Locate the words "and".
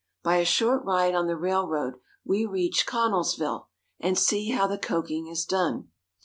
3.99-4.17